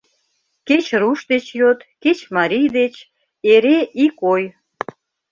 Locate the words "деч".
1.31-1.45, 2.77-2.95